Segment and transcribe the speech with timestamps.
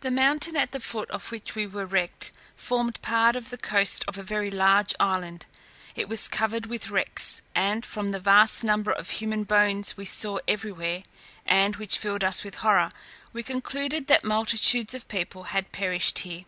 [0.00, 4.02] The mountain at the foot of which we were wrecked formed part of the coast
[4.08, 5.44] of a very large island.
[5.94, 10.38] It was covered with wrecks, and from the vast number of human bones we saw
[10.48, 11.02] everywhere,
[11.44, 12.88] and which filled us with horror,
[13.34, 16.46] we concluded that multitudes of people had perished there.